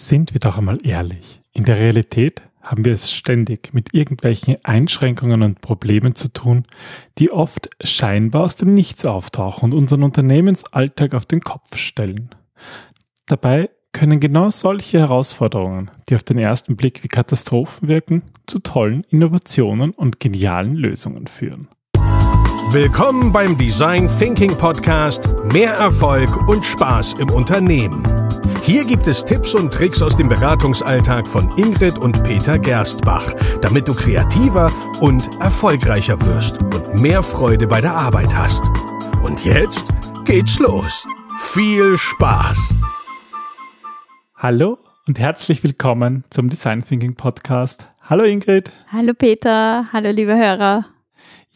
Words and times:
Sind 0.00 0.32
wir 0.32 0.38
doch 0.38 0.58
einmal 0.58 0.78
ehrlich. 0.86 1.42
In 1.52 1.64
der 1.64 1.76
Realität 1.76 2.40
haben 2.62 2.84
wir 2.84 2.92
es 2.92 3.10
ständig 3.10 3.74
mit 3.74 3.94
irgendwelchen 3.94 4.56
Einschränkungen 4.62 5.42
und 5.42 5.60
Problemen 5.60 6.14
zu 6.14 6.28
tun, 6.28 6.66
die 7.18 7.32
oft 7.32 7.68
scheinbar 7.82 8.44
aus 8.44 8.54
dem 8.54 8.72
Nichts 8.72 9.04
auftauchen 9.04 9.72
und 9.72 9.78
unseren 9.78 10.04
Unternehmensalltag 10.04 11.14
auf 11.14 11.26
den 11.26 11.40
Kopf 11.40 11.76
stellen. 11.76 12.30
Dabei 13.26 13.70
können 13.92 14.20
genau 14.20 14.50
solche 14.50 15.00
Herausforderungen, 15.00 15.90
die 16.08 16.14
auf 16.14 16.22
den 16.22 16.38
ersten 16.38 16.76
Blick 16.76 17.02
wie 17.02 17.08
Katastrophen 17.08 17.88
wirken, 17.88 18.22
zu 18.46 18.60
tollen 18.60 19.02
Innovationen 19.10 19.90
und 19.90 20.20
genialen 20.20 20.76
Lösungen 20.76 21.26
führen. 21.26 21.66
Willkommen 22.70 23.32
beim 23.32 23.58
Design 23.58 24.08
Thinking 24.20 24.56
Podcast 24.56 25.24
Mehr 25.52 25.72
Erfolg 25.72 26.48
und 26.48 26.64
Spaß 26.64 27.14
im 27.14 27.30
Unternehmen. 27.30 28.27
Hier 28.68 28.84
gibt 28.84 29.06
es 29.06 29.24
Tipps 29.24 29.54
und 29.54 29.72
Tricks 29.72 30.02
aus 30.02 30.14
dem 30.14 30.28
Beratungsalltag 30.28 31.26
von 31.26 31.48
Ingrid 31.56 31.96
und 31.96 32.22
Peter 32.22 32.58
Gerstbach, 32.58 33.32
damit 33.62 33.88
du 33.88 33.94
kreativer 33.94 34.70
und 35.00 35.26
erfolgreicher 35.40 36.20
wirst 36.26 36.60
und 36.60 37.00
mehr 37.00 37.22
Freude 37.22 37.66
bei 37.66 37.80
der 37.80 37.94
Arbeit 37.94 38.36
hast. 38.36 38.62
Und 39.22 39.42
jetzt 39.42 39.88
geht's 40.26 40.58
los. 40.58 41.06
Viel 41.38 41.96
Spaß! 41.96 42.74
Hallo 44.36 44.76
und 45.06 45.18
herzlich 45.18 45.64
willkommen 45.64 46.24
zum 46.28 46.50
Design 46.50 46.84
Thinking 46.84 47.14
Podcast. 47.14 47.86
Hallo 48.02 48.24
Ingrid. 48.24 48.70
Hallo 48.92 49.14
Peter. 49.14 49.86
Hallo 49.94 50.10
liebe 50.10 50.36
Hörer. 50.36 50.84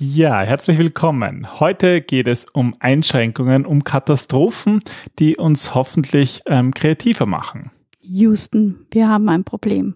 Ja, 0.04 0.40
herzlich 0.40 0.78
willkommen. 0.78 1.60
Heute 1.60 2.00
geht 2.00 2.26
es 2.26 2.44
um 2.52 2.72
Einschränkungen, 2.80 3.64
um 3.64 3.84
Katastrophen, 3.84 4.80
die 5.20 5.36
uns 5.36 5.76
hoffentlich 5.76 6.42
ähm, 6.46 6.74
kreativer 6.74 7.24
machen. 7.24 7.70
Houston, 8.00 8.84
wir 8.90 9.08
haben 9.08 9.28
ein 9.28 9.44
Problem. 9.44 9.94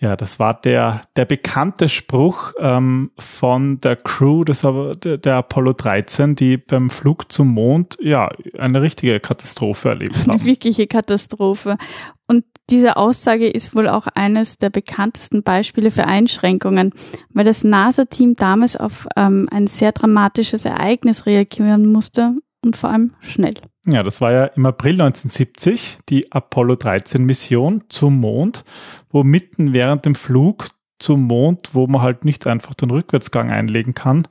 Ja, 0.00 0.16
das 0.16 0.38
war 0.38 0.54
der, 0.54 1.02
der 1.14 1.26
bekannte 1.26 1.90
Spruch 1.90 2.52
ähm, 2.58 3.10
von 3.18 3.80
der 3.80 3.96
Crew 3.96 4.44
des, 4.44 4.62
der, 4.62 5.18
der 5.18 5.36
Apollo 5.36 5.74
13, 5.74 6.34
die 6.36 6.56
beim 6.56 6.88
Flug 6.88 7.30
zum 7.30 7.48
Mond 7.48 7.98
ja 8.00 8.30
eine 8.58 8.80
richtige 8.80 9.20
Katastrophe 9.20 9.90
erlebt 9.90 10.16
haben. 10.16 10.30
Eine 10.30 10.44
wirkliche 10.46 10.86
Katastrophe. 10.86 11.76
Und 12.26 12.44
diese 12.70 12.96
Aussage 12.96 13.46
ist 13.46 13.74
wohl 13.74 13.88
auch 13.88 14.06
eines 14.14 14.56
der 14.56 14.70
bekanntesten 14.70 15.42
Beispiele 15.42 15.90
für 15.90 16.06
Einschränkungen, 16.06 16.94
weil 17.28 17.44
das 17.44 17.62
NASA-Team 17.62 18.34
damals 18.34 18.76
auf 18.76 19.06
ähm, 19.16 19.48
ein 19.52 19.66
sehr 19.66 19.92
dramatisches 19.92 20.64
Ereignis 20.64 21.26
reagieren 21.26 21.92
musste 21.92 22.36
und 22.64 22.78
vor 22.78 22.88
allem 22.88 23.12
schnell. 23.20 23.54
Ja, 23.86 24.02
das 24.02 24.20
war 24.20 24.32
ja 24.32 24.44
im 24.44 24.66
April 24.66 25.00
1970 25.00 25.98
die 26.08 26.30
Apollo 26.32 26.76
13 26.76 27.24
Mission 27.24 27.84
zum 27.88 28.20
Mond, 28.20 28.64
wo 29.08 29.24
mitten 29.24 29.72
während 29.72 30.04
dem 30.04 30.14
Flug 30.14 30.68
zum 30.98 31.22
Mond, 31.22 31.70
wo 31.72 31.86
man 31.86 32.02
halt 32.02 32.26
nicht 32.26 32.46
einfach 32.46 32.74
den 32.74 32.90
Rückwärtsgang 32.90 33.50
einlegen 33.50 33.94
kann, 33.94 34.28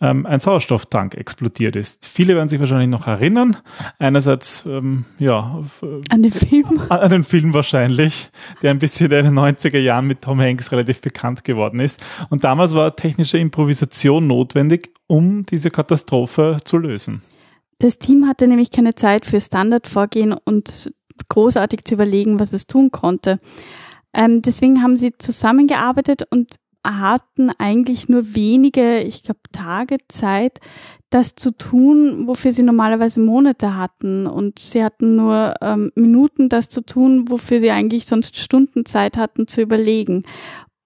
ähm, 0.00 0.26
ein 0.26 0.38
Sauerstofftank 0.38 1.14
explodiert 1.14 1.76
ist. 1.76 2.06
Viele 2.06 2.36
werden 2.36 2.48
sich 2.48 2.60
wahrscheinlich 2.60 2.88
noch 2.88 3.06
erinnern. 3.06 3.56
Einerseits, 3.98 4.64
ähm, 4.66 5.04
ja, 5.18 5.62
an 6.08 6.22
den 6.22 6.32
Film. 6.32 6.82
An 6.88 7.10
den 7.10 7.24
Film 7.24 7.52
wahrscheinlich, 7.52 8.30
der 8.62 8.70
ein 8.70 8.78
bisschen 8.78 9.10
in 9.10 9.24
den 9.24 9.38
90er 9.38 9.78
Jahren 9.78 10.06
mit 10.06 10.22
Tom 10.22 10.40
Hanks 10.40 10.70
relativ 10.72 11.00
bekannt 11.00 11.42
geworden 11.42 11.80
ist. 11.80 12.04
Und 12.30 12.44
damals 12.44 12.74
war 12.74 12.94
technische 12.94 13.38
Improvisation 13.38 14.26
notwendig, 14.26 14.90
um 15.06 15.46
diese 15.46 15.70
Katastrophe 15.70 16.58
zu 16.64 16.78
lösen. 16.78 17.22
Das 17.78 17.98
Team 17.98 18.26
hatte 18.26 18.46
nämlich 18.46 18.70
keine 18.70 18.94
Zeit 18.94 19.26
für 19.26 19.40
Standardvorgehen 19.40 20.32
und 20.32 20.92
großartig 21.28 21.84
zu 21.84 21.94
überlegen, 21.94 22.40
was 22.40 22.52
es 22.52 22.66
tun 22.66 22.90
konnte. 22.90 23.40
Ähm, 24.12 24.42
deswegen 24.42 24.82
haben 24.82 24.96
sie 24.96 25.12
zusammengearbeitet 25.18 26.26
und 26.30 26.56
hatten 26.86 27.50
eigentlich 27.58 28.08
nur 28.08 28.34
wenige, 28.34 29.00
ich 29.00 29.22
glaube, 29.22 29.40
Tage 29.52 29.98
Zeit, 30.08 30.60
das 31.10 31.34
zu 31.34 31.52
tun, 31.52 32.26
wofür 32.26 32.52
sie 32.52 32.62
normalerweise 32.62 33.20
Monate 33.20 33.76
hatten. 33.76 34.26
Und 34.26 34.58
sie 34.58 34.84
hatten 34.84 35.16
nur 35.16 35.54
ähm, 35.62 35.92
Minuten, 35.94 36.48
das 36.48 36.68
zu 36.68 36.82
tun, 36.82 37.30
wofür 37.30 37.60
sie 37.60 37.70
eigentlich 37.70 38.06
sonst 38.06 38.36
Stunden 38.36 38.84
Zeit 38.84 39.16
hatten 39.16 39.46
zu 39.46 39.62
überlegen. 39.62 40.24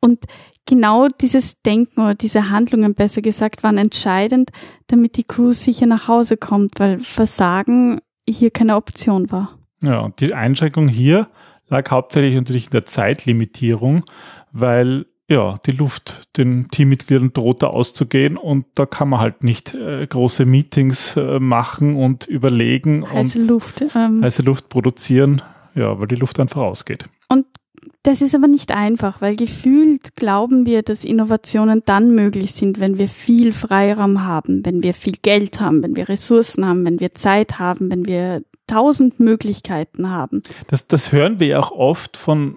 Und 0.00 0.24
genau 0.68 1.08
dieses 1.08 1.60
Denken 1.62 2.02
oder 2.02 2.14
diese 2.14 2.50
Handlungen, 2.50 2.94
besser 2.94 3.22
gesagt, 3.22 3.64
waren 3.64 3.78
entscheidend, 3.78 4.50
damit 4.86 5.16
die 5.16 5.24
Crew 5.24 5.50
sicher 5.52 5.86
nach 5.86 6.06
Hause 6.06 6.36
kommt, 6.36 6.78
weil 6.78 7.00
Versagen 7.00 8.00
hier 8.28 8.50
keine 8.50 8.76
Option 8.76 9.32
war. 9.32 9.58
Ja, 9.80 10.00
und 10.00 10.20
die 10.20 10.34
Einschränkung 10.34 10.88
hier 10.88 11.28
lag 11.68 11.90
hauptsächlich 11.90 12.34
natürlich 12.34 12.66
in 12.66 12.72
der 12.72 12.86
Zeitlimitierung, 12.86 14.04
weil 14.52 15.06
ja, 15.30 15.56
die 15.66 15.72
Luft 15.72 16.36
den 16.38 16.68
Teammitgliedern 16.68 17.32
drohte 17.34 17.68
auszugehen 17.68 18.38
und 18.38 18.64
da 18.74 18.86
kann 18.86 19.10
man 19.10 19.20
halt 19.20 19.44
nicht 19.44 19.74
äh, 19.74 20.06
große 20.06 20.46
Meetings 20.46 21.16
äh, 21.16 21.38
machen 21.38 21.96
und 21.96 22.26
überlegen 22.26 23.06
heiße 23.10 23.40
und 23.40 23.48
Luft, 23.48 23.84
ähm, 23.94 24.22
heiße 24.22 24.42
Luft 24.42 24.70
produzieren, 24.70 25.42
ja, 25.74 26.00
weil 26.00 26.08
die 26.08 26.16
Luft 26.16 26.40
einfach 26.40 26.62
ausgeht. 26.62 27.08
Das 28.04 28.22
ist 28.22 28.34
aber 28.34 28.46
nicht 28.46 28.74
einfach, 28.74 29.20
weil 29.20 29.36
gefühlt 29.36 30.14
glauben 30.14 30.66
wir, 30.66 30.82
dass 30.82 31.04
Innovationen 31.04 31.82
dann 31.84 32.14
möglich 32.14 32.52
sind, 32.52 32.78
wenn 32.80 32.96
wir 32.96 33.08
viel 33.08 33.52
Freiraum 33.52 34.24
haben, 34.24 34.64
wenn 34.64 34.82
wir 34.82 34.94
viel 34.94 35.16
Geld 35.20 35.60
haben, 35.60 35.82
wenn 35.82 35.96
wir 35.96 36.08
Ressourcen 36.08 36.64
haben, 36.64 36.84
wenn 36.84 37.00
wir 37.00 37.14
Zeit 37.14 37.58
haben, 37.58 37.90
wenn 37.90 38.06
wir 38.06 38.42
tausend 38.68 39.18
Möglichkeiten 39.18 40.10
haben. 40.10 40.42
Das, 40.68 40.86
das 40.86 41.10
hören 41.10 41.40
wir 41.40 41.48
ja 41.48 41.60
auch 41.60 41.72
oft 41.72 42.16
von 42.16 42.56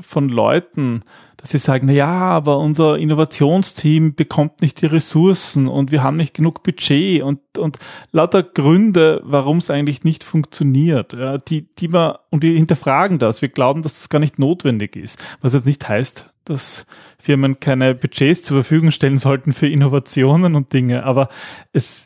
von 0.00 0.28
Leuten, 0.28 1.02
dass 1.36 1.50
sie 1.50 1.58
sagen, 1.58 1.86
na 1.86 1.92
ja, 1.92 2.06
aber 2.06 2.58
unser 2.58 2.98
Innovationsteam 2.98 4.14
bekommt 4.14 4.62
nicht 4.62 4.80
die 4.80 4.86
Ressourcen 4.86 5.68
und 5.68 5.90
wir 5.90 6.02
haben 6.02 6.16
nicht 6.16 6.34
genug 6.34 6.62
Budget 6.62 7.22
und, 7.22 7.40
und 7.58 7.78
lauter 8.12 8.42
Gründe, 8.42 9.20
warum 9.24 9.58
es 9.58 9.70
eigentlich 9.70 10.04
nicht 10.04 10.24
funktioniert, 10.24 11.12
ja, 11.12 11.38
die, 11.38 11.68
die 11.76 11.92
wir, 11.92 12.20
und 12.30 12.42
wir 12.42 12.54
hinterfragen 12.54 13.18
das. 13.18 13.42
Wir 13.42 13.48
glauben, 13.48 13.82
dass 13.82 13.94
das 13.94 14.08
gar 14.08 14.18
nicht 14.18 14.38
notwendig 14.38 14.96
ist. 14.96 15.18
Was 15.40 15.52
jetzt 15.52 15.66
nicht 15.66 15.88
heißt, 15.88 16.30
dass 16.44 16.86
Firmen 17.18 17.60
keine 17.60 17.94
Budgets 17.94 18.42
zur 18.42 18.56
Verfügung 18.58 18.90
stellen 18.90 19.18
sollten 19.18 19.52
für 19.52 19.68
Innovationen 19.68 20.54
und 20.54 20.72
Dinge, 20.72 21.04
aber 21.04 21.28
es, 21.72 22.05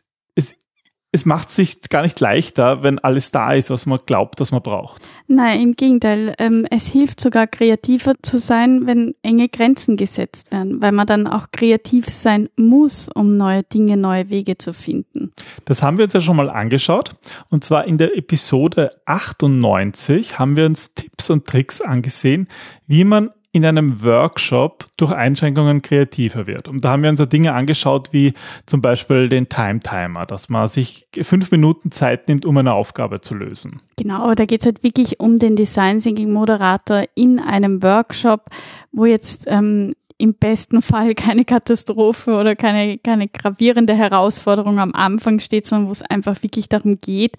es 1.13 1.27
macht 1.27 1.51
sich 1.51 1.81
gar 1.89 2.03
nicht 2.03 2.21
leichter, 2.21 2.85
wenn 2.85 3.01
alles 3.01 3.33
da 3.33 3.53
ist, 3.53 3.71
was 3.71 3.85
man 3.85 3.99
glaubt, 4.07 4.39
dass 4.39 4.53
man 4.53 4.63
braucht. 4.63 5.03
Nein, 5.27 5.61
im 5.61 5.75
Gegenteil. 5.75 6.35
Ähm, 6.39 6.67
es 6.71 6.87
hilft 6.87 7.21
sogar 7.21 7.49
kreativer 7.49 8.15
zu 8.23 8.39
sein, 8.39 8.87
wenn 8.87 9.15
enge 9.23 9.49
Grenzen 9.49 9.97
gesetzt 9.97 10.53
werden, 10.53 10.81
weil 10.81 10.93
man 10.93 11.09
dann 11.09 11.27
auch 11.27 11.49
kreativ 11.51 12.07
sein 12.07 12.49
muss, 12.57 13.09
um 13.09 13.37
neue 13.37 13.65
Dinge, 13.65 13.97
neue 13.97 14.31
Wege 14.31 14.57
zu 14.57 14.73
finden. 14.73 15.33
Das 15.65 15.83
haben 15.83 15.99
wir 15.99 16.05
uns 16.05 16.15
ja 16.15 16.21
schon 16.21 16.37
mal 16.37 16.49
angeschaut. 16.49 17.17
Und 17.51 17.65
zwar 17.65 17.87
in 17.87 17.99
der 17.99 18.17
Episode 18.17 18.91
98 19.07 20.39
haben 20.39 20.55
wir 20.55 20.67
uns 20.67 20.95
Tipps 20.95 21.29
und 21.29 21.45
Tricks 21.45 21.81
angesehen, 21.81 22.47
wie 22.87 23.03
man 23.03 23.31
in 23.53 23.65
einem 23.65 24.03
Workshop 24.03 24.87
durch 24.97 25.13
Einschränkungen 25.13 25.83
kreativer 25.83 26.47
wird. 26.47 26.69
Und 26.69 26.85
da 26.85 26.91
haben 26.91 27.03
wir 27.03 27.11
uns 27.11 27.19
so 27.19 27.27
Dinge 27.27 27.53
angeschaut 27.53 28.13
wie 28.13 28.35
zum 28.67 28.81
Beispiel 28.81 29.29
den 29.29 29.49
Time 29.49 29.81
Timer, 29.81 30.25
dass 30.25 30.49
man 30.49 30.69
sich 30.69 31.09
fünf 31.21 31.51
Minuten 31.51 31.91
Zeit 31.91 32.29
nimmt, 32.29 32.45
um 32.45 32.57
eine 32.57 32.75
Aufgabe 32.75 33.21
zu 33.21 33.35
lösen. 33.35 33.83
Genau, 33.97 34.35
da 34.35 34.45
geht 34.45 34.61
es 34.61 34.67
halt 34.67 34.85
wirklich 34.85 35.19
um 35.19 35.39
den 35.39 35.57
Design 35.57 35.99
Thinking 35.99 36.33
Moderator 36.33 37.05
in 37.17 37.41
einem 37.41 37.83
Workshop, 37.83 38.47
wo 38.93 39.05
jetzt 39.05 39.47
ähm, 39.49 39.95
im 40.17 40.35
besten 40.35 40.81
Fall 40.83 41.15
keine 41.15 41.45
Katastrophe 41.45 42.37
oder 42.37 42.55
keine, 42.55 42.99
keine 42.99 43.27
gravierende 43.27 43.95
Herausforderung 43.95 44.79
am 44.79 44.93
Anfang 44.93 45.41
steht, 45.41 45.67
sondern 45.67 45.89
wo 45.89 45.93
es 45.93 46.03
einfach 46.03 46.43
wirklich 46.43 46.69
darum 46.69 47.01
geht, 47.01 47.37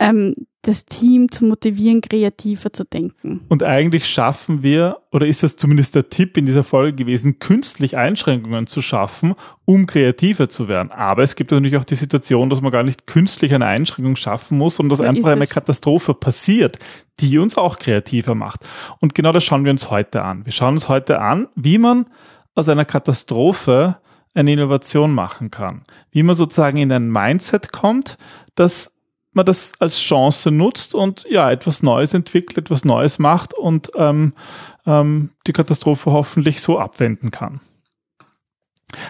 ähm, 0.00 0.34
das 0.62 0.84
Team 0.84 1.30
zu 1.30 1.46
motivieren, 1.46 2.00
kreativer 2.00 2.72
zu 2.72 2.84
denken. 2.84 3.40
Und 3.48 3.62
eigentlich 3.62 4.06
schaffen 4.06 4.62
wir, 4.62 4.98
oder 5.10 5.26
ist 5.26 5.42
das 5.42 5.56
zumindest 5.56 5.94
der 5.94 6.10
Tipp 6.10 6.36
in 6.36 6.44
dieser 6.44 6.64
Folge 6.64 6.94
gewesen, 6.96 7.38
künstlich 7.38 7.96
Einschränkungen 7.96 8.66
zu 8.66 8.82
schaffen, 8.82 9.34
um 9.64 9.86
kreativer 9.86 10.50
zu 10.50 10.68
werden. 10.68 10.90
Aber 10.90 11.22
es 11.22 11.34
gibt 11.34 11.50
natürlich 11.50 11.76
auch 11.76 11.84
die 11.84 11.94
Situation, 11.94 12.50
dass 12.50 12.60
man 12.60 12.72
gar 12.72 12.82
nicht 12.82 13.06
künstlich 13.06 13.54
eine 13.54 13.66
Einschränkung 13.66 14.16
schaffen 14.16 14.58
muss, 14.58 14.76
sondern 14.76 14.98
dass 14.98 15.04
da 15.04 15.08
einfach 15.08 15.30
eine 15.30 15.46
Katastrophe 15.46 16.12
passiert, 16.12 16.78
die 17.20 17.38
uns 17.38 17.56
auch 17.56 17.78
kreativer 17.78 18.34
macht. 18.34 18.60
Und 19.00 19.14
genau 19.14 19.32
das 19.32 19.44
schauen 19.44 19.64
wir 19.64 19.70
uns 19.70 19.90
heute 19.90 20.22
an. 20.24 20.44
Wir 20.44 20.52
schauen 20.52 20.74
uns 20.74 20.88
heute 20.88 21.20
an, 21.20 21.48
wie 21.54 21.78
man 21.78 22.06
aus 22.54 22.68
einer 22.68 22.84
Katastrophe 22.84 23.96
eine 24.34 24.52
Innovation 24.52 25.14
machen 25.14 25.50
kann. 25.50 25.82
Wie 26.10 26.22
man 26.22 26.36
sozusagen 26.36 26.76
in 26.76 26.92
ein 26.92 27.10
Mindset 27.10 27.72
kommt, 27.72 28.18
das 28.54 28.92
man 29.32 29.46
das 29.46 29.72
als 29.78 29.98
Chance 29.98 30.50
nutzt 30.50 30.94
und 30.94 31.24
ja, 31.28 31.50
etwas 31.50 31.82
Neues 31.82 32.14
entwickelt, 32.14 32.58
etwas 32.58 32.84
Neues 32.84 33.18
macht 33.18 33.54
und 33.54 33.90
ähm, 33.96 34.34
ähm, 34.86 35.30
die 35.46 35.52
Katastrophe 35.52 36.12
hoffentlich 36.12 36.60
so 36.60 36.78
abwenden 36.78 37.30
kann. 37.30 37.60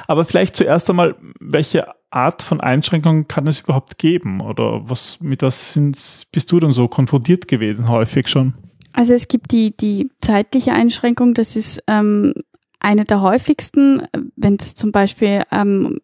Aber 0.07 0.25
vielleicht 0.25 0.57
zuerst 0.57 0.91
einmal, 0.91 1.17
welche 1.41 1.87
Art 2.11 2.43
von 2.43 2.61
Einschränkungen 2.61 3.29
kann 3.29 3.47
es 3.47 3.61
überhaupt 3.61 3.99
geben? 3.99 4.41
Oder 4.41 4.89
was 4.89 5.21
mit 5.21 5.43
was 5.43 5.73
sind, 5.73 6.27
bist 6.33 6.53
du 6.53 6.61
denn 6.61 6.73
so 6.73 6.89
konfrontiert 6.89 7.49
gewesen 7.49 7.89
häufig 7.89 8.29
schon? 8.29 8.55
Also 8.93 9.15
es 9.15 9.29
gibt 9.29 9.53
die, 9.53 9.77
die 9.77 10.11
zeitliche 10.21 10.73
Einschränkung, 10.73 11.35
das 11.35 11.55
ist 11.55 11.83
ähm, 11.87 12.35
eine 12.81 13.05
der 13.05 13.21
häufigsten, 13.21 14.03
wenn 14.37 14.57
es 14.57 14.75
zum 14.75 14.91
Beispiel 14.91 15.43
ähm, 15.53 16.01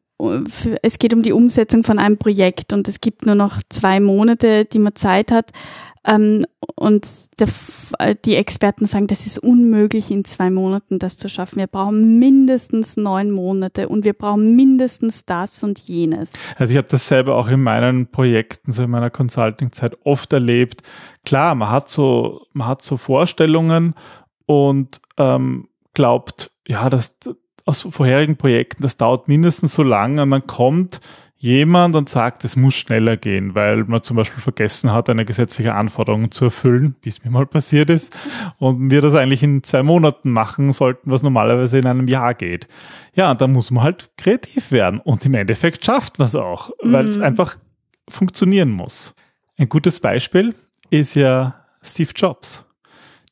es 0.82 0.98
geht 0.98 1.12
um 1.12 1.22
die 1.22 1.32
Umsetzung 1.32 1.84
von 1.84 1.98
einem 1.98 2.16
Projekt 2.16 2.72
und 2.72 2.88
es 2.88 3.00
gibt 3.00 3.26
nur 3.26 3.34
noch 3.34 3.60
zwei 3.68 4.00
Monate, 4.00 4.64
die 4.64 4.78
man 4.78 4.94
Zeit 4.94 5.30
hat. 5.30 5.50
Ähm, 6.06 6.46
und 6.76 7.08
der, 7.40 7.48
äh, 7.98 8.14
die 8.24 8.36
Experten 8.36 8.86
sagen, 8.86 9.08
das 9.08 9.26
ist 9.26 9.38
unmöglich 9.38 10.10
in 10.10 10.24
zwei 10.24 10.50
Monaten 10.50 10.98
das 10.98 11.18
zu 11.18 11.28
schaffen. 11.28 11.58
Wir 11.58 11.66
brauchen 11.66 12.18
mindestens 12.18 12.96
neun 12.96 13.30
Monate 13.32 13.88
und 13.88 14.04
wir 14.04 14.12
brauchen 14.12 14.54
mindestens 14.54 15.24
das 15.26 15.64
und 15.64 15.80
jenes. 15.80 16.32
Also 16.56 16.72
ich 16.72 16.78
habe 16.78 16.88
das 16.88 17.08
selber 17.08 17.34
auch 17.34 17.48
in 17.48 17.60
meinen 17.60 18.06
Projekten, 18.06 18.70
so 18.72 18.84
in 18.84 18.90
meiner 18.90 19.10
Consulting-Zeit 19.10 19.98
oft 20.04 20.32
erlebt. 20.32 20.82
Klar, 21.24 21.56
man 21.56 21.70
hat 21.70 21.90
so, 21.90 22.46
man 22.52 22.68
hat 22.68 22.82
so 22.82 22.96
Vorstellungen 22.96 23.94
und 24.46 25.00
ähm, 25.16 25.68
glaubt, 25.92 26.52
ja, 26.68 26.88
das 26.88 27.16
aus 27.66 27.82
vorherigen 27.82 28.36
Projekten, 28.36 28.82
das 28.82 28.96
dauert 28.96 29.28
mindestens 29.28 29.74
so 29.74 29.82
lange 29.82 30.22
und 30.22 30.30
dann 30.30 30.46
kommt 30.46 31.00
jemand 31.38 31.94
und 31.96 32.08
sagt, 32.08 32.44
es 32.44 32.56
muss 32.56 32.74
schneller 32.74 33.16
gehen, 33.16 33.54
weil 33.54 33.84
man 33.84 34.02
zum 34.02 34.16
Beispiel 34.16 34.40
vergessen 34.40 34.92
hat, 34.92 35.10
eine 35.10 35.24
gesetzliche 35.24 35.74
Anforderung 35.74 36.30
zu 36.30 36.46
erfüllen, 36.46 36.96
wie 37.02 37.10
es 37.10 37.22
mir 37.24 37.30
mal 37.30 37.46
passiert 37.46 37.90
ist, 37.90 38.16
und 38.58 38.90
wir 38.90 39.02
das 39.02 39.14
eigentlich 39.14 39.42
in 39.42 39.62
zwei 39.62 39.82
Monaten 39.82 40.30
machen 40.30 40.72
sollten, 40.72 41.10
was 41.10 41.22
normalerweise 41.22 41.78
in 41.78 41.86
einem 41.86 42.08
Jahr 42.08 42.34
geht. 42.34 42.68
Ja, 43.14 43.30
und 43.30 43.40
da 43.40 43.48
muss 43.48 43.70
man 43.70 43.84
halt 43.84 44.10
kreativ 44.16 44.72
werden 44.72 45.00
und 45.00 45.26
im 45.26 45.34
Endeffekt 45.34 45.84
schafft 45.84 46.18
man 46.18 46.26
es 46.26 46.34
auch, 46.34 46.70
mhm. 46.82 46.92
weil 46.92 47.06
es 47.06 47.18
einfach 47.18 47.58
funktionieren 48.08 48.70
muss. 48.70 49.14
Ein 49.58 49.68
gutes 49.68 50.00
Beispiel 50.00 50.54
ist 50.90 51.16
ja 51.16 51.54
Steve 51.82 52.10
Jobs 52.14 52.64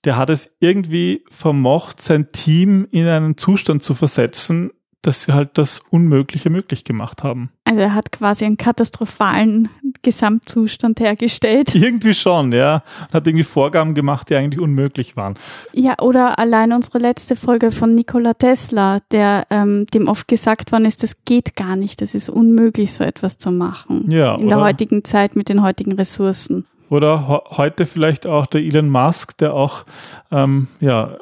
der 0.04 0.16
hat 0.16 0.30
es 0.30 0.56
irgendwie 0.60 1.24
vermocht, 1.30 2.00
sein 2.00 2.30
Team 2.32 2.86
in 2.90 3.06
einen 3.06 3.36
Zustand 3.36 3.82
zu 3.82 3.94
versetzen, 3.94 4.70
dass 5.04 5.22
sie 5.22 5.32
halt 5.32 5.50
das 5.58 5.82
Unmögliche 5.90 6.48
möglich 6.48 6.84
gemacht 6.84 7.22
haben. 7.22 7.50
Also 7.64 7.80
er 7.80 7.94
hat 7.94 8.10
quasi 8.10 8.44
einen 8.46 8.56
katastrophalen 8.56 9.68
Gesamtzustand 10.02 11.00
hergestellt. 11.00 11.74
Irgendwie 11.74 12.14
schon, 12.14 12.52
ja. 12.52 12.82
Hat 13.12 13.26
irgendwie 13.26 13.44
Vorgaben 13.44 13.94
gemacht, 13.94 14.30
die 14.30 14.36
eigentlich 14.36 14.60
unmöglich 14.60 15.16
waren. 15.16 15.34
Ja, 15.72 15.94
oder 16.00 16.38
allein 16.38 16.72
unsere 16.72 16.98
letzte 16.98 17.36
Folge 17.36 17.70
von 17.70 17.94
Nikola 17.94 18.34
Tesla, 18.34 18.98
der 19.10 19.46
ähm, 19.50 19.86
dem 19.92 20.08
oft 20.08 20.28
gesagt 20.28 20.72
worden 20.72 20.84
ist, 20.84 21.02
das 21.02 21.24
geht 21.24 21.56
gar 21.56 21.76
nicht, 21.76 22.00
das 22.00 22.14
ist 22.14 22.28
unmöglich, 22.30 22.92
so 22.92 23.04
etwas 23.04 23.38
zu 23.38 23.50
machen. 23.50 24.10
Ja. 24.10 24.36
In 24.36 24.48
der 24.48 24.60
heutigen 24.60 25.04
Zeit 25.04 25.36
mit 25.36 25.48
den 25.48 25.62
heutigen 25.62 25.92
Ressourcen. 25.92 26.66
Oder 26.90 27.44
heute 27.50 27.86
vielleicht 27.86 28.26
auch 28.26 28.46
der 28.46 28.60
Elon 28.60 28.88
Musk, 28.88 29.38
der 29.38 29.54
auch 29.54 29.84
ähm, 30.31 30.69
ja 30.81 31.16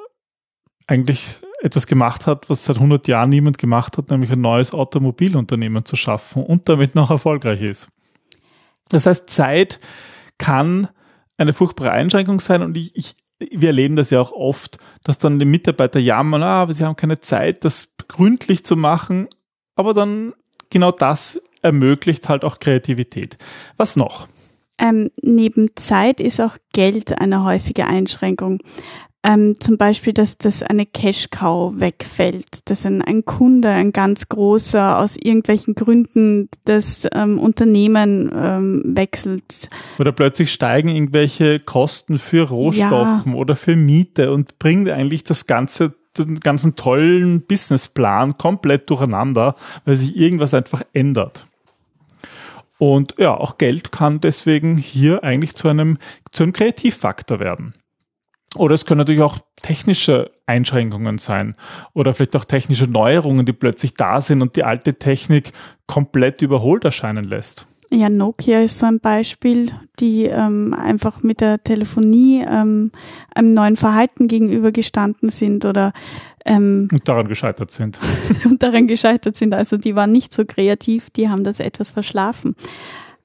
eigentlich 0.86 1.40
etwas 1.62 1.86
gemacht 1.86 2.26
hat, 2.26 2.50
was 2.50 2.64
seit 2.64 2.76
100 2.76 3.06
Jahren 3.06 3.30
niemand 3.30 3.58
gemacht 3.58 3.96
hat, 3.96 4.10
nämlich 4.10 4.32
ein 4.32 4.40
neues 4.40 4.72
Automobilunternehmen 4.72 5.84
zu 5.84 5.96
schaffen 5.96 6.42
und 6.42 6.68
damit 6.68 6.94
noch 6.94 7.10
erfolgreich 7.10 7.62
ist. 7.62 7.88
Das 8.88 9.06
heißt, 9.06 9.30
Zeit 9.30 9.78
kann 10.38 10.88
eine 11.36 11.52
furchtbare 11.52 11.92
Einschränkung 11.92 12.40
sein 12.40 12.62
und 12.62 12.76
ich, 12.76 12.94
ich 12.96 13.14
wir 13.50 13.68
erleben 13.70 13.96
das 13.96 14.10
ja 14.10 14.20
auch 14.20 14.32
oft, 14.32 14.78
dass 15.02 15.18
dann 15.18 15.38
die 15.38 15.44
Mitarbeiter 15.44 15.98
jammern, 15.98 16.42
ah, 16.42 16.62
aber 16.62 16.74
sie 16.74 16.84
haben 16.84 16.96
keine 16.96 17.20
Zeit, 17.20 17.64
das 17.64 17.88
gründlich 18.08 18.64
zu 18.64 18.76
machen, 18.76 19.28
aber 19.74 19.94
dann 19.94 20.32
genau 20.70 20.92
das 20.92 21.40
ermöglicht 21.60 22.28
halt 22.28 22.44
auch 22.44 22.58
Kreativität. 22.58 23.38
Was 23.76 23.96
noch? 23.96 24.28
Ähm, 24.82 25.10
neben 25.22 25.68
Zeit 25.76 26.20
ist 26.20 26.40
auch 26.40 26.56
Geld 26.72 27.20
eine 27.20 27.44
häufige 27.44 27.86
Einschränkung. 27.86 28.58
Ähm, 29.24 29.54
zum 29.60 29.78
Beispiel, 29.78 30.12
dass, 30.12 30.36
dass 30.36 30.64
eine 30.64 30.84
Cash-Cow 30.84 31.74
wegfällt, 31.78 32.68
dass 32.68 32.84
ein, 32.84 33.02
ein 33.02 33.24
Kunde, 33.24 33.68
ein 33.68 33.92
ganz 33.92 34.28
großer, 34.28 34.98
aus 34.98 35.16
irgendwelchen 35.16 35.76
Gründen 35.76 36.48
das 36.64 37.06
ähm, 37.14 37.38
Unternehmen 37.38 38.32
ähm, 38.34 38.82
wechselt. 38.84 39.70
Oder 40.00 40.10
plötzlich 40.10 40.52
steigen 40.52 40.88
irgendwelche 40.88 41.60
Kosten 41.60 42.18
für 42.18 42.48
Rohstoffen 42.48 43.32
ja. 43.32 43.38
oder 43.38 43.54
für 43.54 43.76
Miete 43.76 44.32
und 44.32 44.58
bringt 44.58 44.90
eigentlich 44.90 45.22
das 45.22 45.46
Ganze 45.46 45.94
den 46.18 46.40
ganzen 46.40 46.74
tollen 46.74 47.42
Businessplan 47.42 48.36
komplett 48.36 48.90
durcheinander, 48.90 49.54
weil 49.84 49.94
sich 49.94 50.16
irgendwas 50.16 50.52
einfach 50.52 50.82
ändert. 50.92 51.46
Und 52.82 53.14
ja, 53.16 53.32
auch 53.36 53.58
Geld 53.58 53.92
kann 53.92 54.18
deswegen 54.18 54.76
hier 54.76 55.22
eigentlich 55.22 55.54
zu 55.54 55.68
einem, 55.68 55.98
zu 56.32 56.42
einem 56.42 56.52
Kreativfaktor 56.52 57.38
werden. 57.38 57.74
Oder 58.56 58.74
es 58.74 58.86
können 58.86 58.98
natürlich 58.98 59.20
auch 59.20 59.38
technische 59.54 60.32
Einschränkungen 60.46 61.18
sein 61.18 61.54
oder 61.94 62.12
vielleicht 62.12 62.34
auch 62.34 62.44
technische 62.44 62.88
Neuerungen, 62.88 63.46
die 63.46 63.52
plötzlich 63.52 63.94
da 63.94 64.20
sind 64.20 64.42
und 64.42 64.56
die 64.56 64.64
alte 64.64 64.94
Technik 64.94 65.52
komplett 65.86 66.42
überholt 66.42 66.84
erscheinen 66.84 67.22
lässt. 67.22 67.68
Ja, 67.94 68.08
Nokia 68.08 68.62
ist 68.62 68.78
so 68.78 68.86
ein 68.86 69.00
Beispiel, 69.00 69.70
die 70.00 70.24
ähm, 70.24 70.74
einfach 70.74 71.22
mit 71.22 71.42
der 71.42 71.62
Telefonie 71.62 72.42
ähm, 72.42 72.90
einem 73.34 73.52
neuen 73.52 73.76
Verhalten 73.76 74.28
gegenübergestanden 74.28 75.28
sind 75.28 75.66
oder 75.66 75.92
ähm, 76.44 76.88
und 76.92 77.08
daran 77.08 77.28
gescheitert 77.28 77.70
sind. 77.70 77.98
und 78.44 78.62
daran 78.62 78.86
gescheitert 78.86 79.36
sind. 79.36 79.54
Also 79.54 79.76
die 79.76 79.94
waren 79.94 80.12
nicht 80.12 80.32
so 80.32 80.44
kreativ, 80.44 81.10
die 81.10 81.28
haben 81.28 81.44
das 81.44 81.60
etwas 81.60 81.90
verschlafen. 81.90 82.56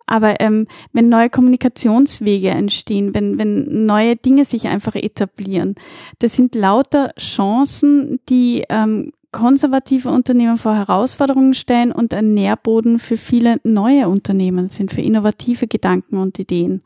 Aber 0.07 0.39
ähm, 0.39 0.67
wenn 0.93 1.09
neue 1.09 1.29
Kommunikationswege 1.29 2.49
entstehen, 2.49 3.13
wenn, 3.13 3.37
wenn 3.37 3.85
neue 3.85 4.15
Dinge 4.15 4.45
sich 4.45 4.67
einfach 4.67 4.95
etablieren, 4.95 5.75
das 6.19 6.35
sind 6.35 6.55
lauter 6.55 7.11
Chancen, 7.19 8.19
die 8.29 8.63
ähm, 8.69 9.11
konservative 9.33 10.09
Unternehmen 10.09 10.57
vor 10.57 10.75
Herausforderungen 10.75 11.53
stellen 11.53 11.91
und 11.91 12.13
ein 12.13 12.33
Nährboden 12.33 12.99
für 12.99 13.17
viele 13.17 13.59
neue 13.63 14.07
Unternehmen 14.07 14.69
sind, 14.69 14.91
für 14.91 15.01
innovative 15.01 15.67
Gedanken 15.67 16.17
und 16.17 16.39
Ideen. 16.39 16.81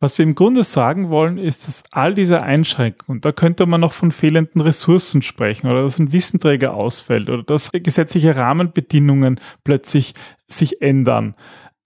Was 0.00 0.16
wir 0.16 0.24
im 0.24 0.36
Grunde 0.36 0.62
sagen 0.62 1.10
wollen, 1.10 1.38
ist, 1.38 1.66
dass 1.66 1.82
all 1.90 2.14
diese 2.14 2.42
Einschränkungen, 2.42 3.20
da 3.20 3.32
könnte 3.32 3.66
man 3.66 3.80
noch 3.80 3.92
von 3.92 4.12
fehlenden 4.12 4.60
Ressourcen 4.60 5.22
sprechen 5.22 5.68
oder 5.68 5.82
dass 5.82 5.98
ein 5.98 6.12
Wissenträger 6.12 6.74
ausfällt 6.74 7.28
oder 7.28 7.42
dass 7.42 7.72
gesetzliche 7.72 8.36
Rahmenbedingungen 8.36 9.40
plötzlich 9.64 10.14
sich 10.46 10.80
ändern. 10.82 11.34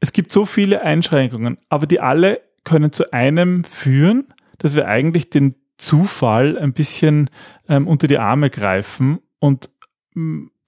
Es 0.00 0.12
gibt 0.12 0.30
so 0.30 0.44
viele 0.44 0.82
Einschränkungen, 0.82 1.56
aber 1.70 1.86
die 1.86 2.00
alle 2.00 2.42
können 2.64 2.92
zu 2.92 3.12
einem 3.14 3.64
führen, 3.64 4.26
dass 4.58 4.74
wir 4.74 4.88
eigentlich 4.88 5.30
den 5.30 5.54
Zufall 5.78 6.58
ein 6.58 6.74
bisschen 6.74 7.30
ähm, 7.66 7.88
unter 7.88 8.08
die 8.08 8.18
Arme 8.18 8.50
greifen 8.50 9.20
und 9.38 9.70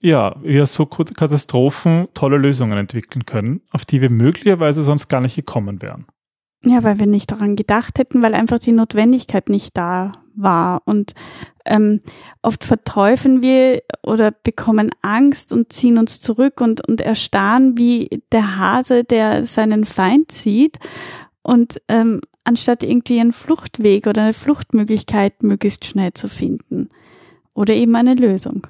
ja, 0.01 0.37
wir 0.43 0.67
so 0.67 0.87
Katastrophen 0.87 2.09
tolle 2.15 2.39
Lösungen 2.39 2.79
entwickeln 2.79 3.27
können, 3.27 3.61
auf 3.71 3.85
die 3.85 4.01
wir 4.01 4.11
möglicherweise 4.11 4.81
sonst 4.83 5.09
gar 5.09 5.21
nicht 5.21 5.37
gekommen 5.37 5.83
wären. 5.83 6.07
Ja, 6.65 6.83
weil 6.83 6.99
wir 6.99 7.07
nicht 7.07 7.31
daran 7.31 7.57
gedacht 7.57 7.99
hätten, 7.99 8.23
weil 8.23 8.35
einfach 8.35 8.59
die 8.59 8.73
Notwendigkeit 8.73 9.49
nicht 9.49 9.77
da 9.77 10.13
war. 10.35 10.83
Und 10.87 11.15
ähm, 11.67 12.01
oft 12.43 12.65
verteufeln 12.65 13.43
wir 13.43 13.83
oder 14.03 14.31
bekommen 14.31 14.91
Angst 15.03 15.53
und 15.53 15.73
ziehen 15.73 15.99
uns 15.99 16.21
zurück 16.21 16.61
und, 16.61 16.87
und 16.87 17.01
erstarren 17.01 17.77
wie 17.77 18.23
der 18.33 18.59
Hase, 18.59 19.05
der 19.05 19.45
seinen 19.45 19.85
Feind 19.85 20.33
sieht. 20.33 20.79
Und 21.43 21.83
ähm, 21.89 22.21
anstatt 22.45 22.83
irgendwie 22.83 23.21
einen 23.21 23.33
Fluchtweg 23.33 24.07
oder 24.07 24.23
eine 24.23 24.33
Fluchtmöglichkeit 24.33 25.43
möglichst 25.43 25.85
schnell 25.85 26.13
zu 26.15 26.29
finden. 26.29 26.89
Oder 27.53 27.75
eben 27.75 27.95
eine 27.95 28.15
Lösung. 28.15 28.67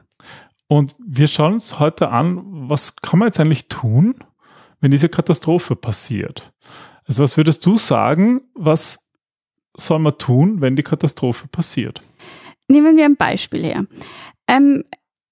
Und 0.66 0.94
wir 0.98 1.28
schauen 1.28 1.54
uns 1.54 1.78
heute 1.78 2.08
an, 2.08 2.40
was 2.44 2.96
kann 2.96 3.18
man 3.18 3.28
jetzt 3.28 3.40
eigentlich 3.40 3.68
tun, 3.68 4.14
wenn 4.80 4.90
diese 4.90 5.08
Katastrophe 5.08 5.76
passiert? 5.76 6.52
Also 7.06 7.22
was 7.22 7.36
würdest 7.36 7.64
du 7.66 7.76
sagen, 7.76 8.42
was 8.54 9.08
soll 9.76 9.98
man 9.98 10.18
tun, 10.18 10.60
wenn 10.60 10.76
die 10.76 10.82
Katastrophe 10.82 11.48
passiert? 11.48 12.00
Nehmen 12.68 12.96
wir 12.96 13.04
ein 13.04 13.16
Beispiel 13.16 13.62
her. 13.62 13.86
Ähm, 14.46 14.84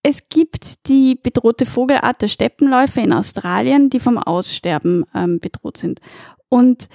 es 0.02 0.28
gibt 0.28 0.88
die 0.88 1.14
bedrohte 1.14 1.64
Vogelart 1.64 2.22
der 2.22 2.28
Steppenläufer 2.28 3.02
in 3.02 3.12
Australien, 3.12 3.88
die 3.88 4.00
vom 4.00 4.18
Aussterben 4.18 5.04
ähm, 5.14 5.38
bedroht 5.38 5.76
sind. 5.76 6.00
Und 6.48 6.88